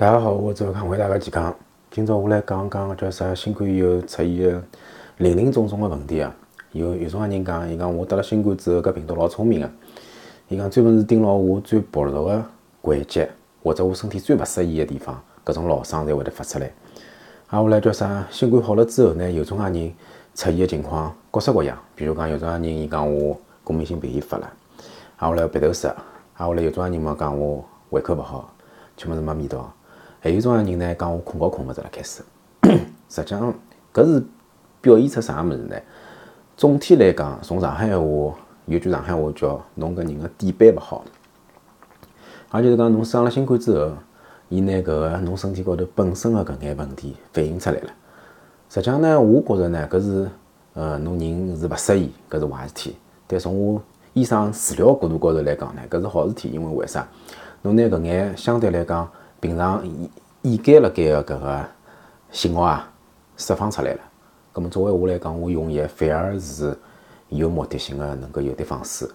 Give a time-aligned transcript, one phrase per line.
[0.00, 1.54] 大家好，我周康为大家健康。
[1.90, 4.62] 今朝我来讲讲叫啥新冠以后出现的
[5.18, 6.34] 林林总总的问题啊。
[6.72, 9.70] 有有种人讲，伊讲我得了新冠之后，搿病毒老聪明个。
[10.48, 12.42] 伊讲专门是盯牢我最薄弱的
[12.80, 13.30] 关节，
[13.62, 16.72] 或者我身体最勿适宜的地方，搿种老伤才会得发出来。
[17.48, 18.26] 啊，后来叫啥？
[18.30, 19.74] 新冠好了之后呢，有种人
[20.34, 21.78] 出现的情况各式各样。
[21.94, 24.50] 比如讲，有种人伊讲我过敏性鼻炎发了，
[25.18, 28.50] 啊，后来鼻头塞，啊，后来有种人嘛讲我胃口勿好，
[28.96, 29.70] 吃物事没味道。
[30.22, 32.22] 还有种人呢，讲我困觉困勿着了，开始。
[33.08, 33.54] 实际上，
[33.92, 34.22] 搿是
[34.82, 35.76] 表现出啥物事呢？
[36.58, 38.34] 总体来讲，从上海话
[38.66, 41.04] 有句上海话叫“侬搿人个底板勿好”，
[42.52, 43.92] 也就是讲侬生了新冠之后，
[44.50, 47.90] 伊拿搿个侬身体高头本身个搿眼问题反映出来了。
[48.68, 50.30] 实际上呢，我觉着呢，搿是
[50.74, 52.96] 呃侬人是勿适宜，搿是坏事体。
[53.26, 57.08] 但从我医生治疗角度高头来讲呢，搿是好事体，因为为啥？
[57.62, 59.10] 侬拿搿眼相对来讲。
[59.40, 59.82] 平常
[60.42, 61.64] 掩盖了该个搿个
[62.30, 62.92] 信号啊，
[63.38, 64.00] 释放出来了。
[64.52, 66.76] 葛末作为我来讲，我用药反而是
[67.28, 69.10] 有目的性的，能够有的放矢。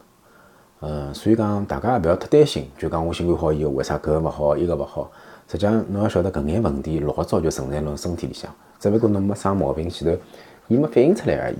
[0.80, 5.12] 嗯，所以讲大家也勿要太担心，就讲我新冠好以后，为啥搿个勿好，伊个勿好？
[5.48, 10.20] 实际上侬要晓得，搿眼问题老早就存在侬身体里向，只不过侬没啥毛病前头，
[10.68, 11.58] 伊没反映出来而已。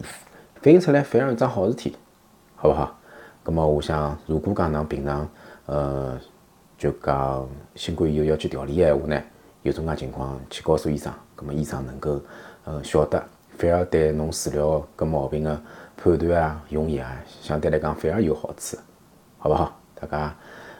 [0.62, 1.96] 反映出来反而是桩好事体，
[2.56, 2.98] 好勿好？
[3.44, 5.30] 葛末我想，如果讲侬平常，
[5.68, 6.20] 呃。
[6.86, 9.24] 就讲新冠以后要去调理的闲话呢，
[9.64, 12.22] 有种介情况去告诉医生，葛么医生能够
[12.64, 13.24] 呃晓得，
[13.58, 15.60] 反而对侬治疗搿毛病的
[15.98, 18.78] 判断啊、用药啊，相对来讲反而有好处，
[19.40, 19.76] 好不好？
[19.96, 20.36] 大家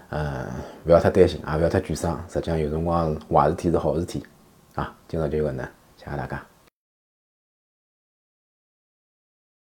[0.10, 0.46] 呃
[0.84, 4.24] 不要太担心，也不要太沮丧，实际上有辰光坏事体是好事体
[4.76, 4.96] 啊。
[5.08, 5.68] 今朝就搿能，
[5.98, 6.55] 谢谢大家。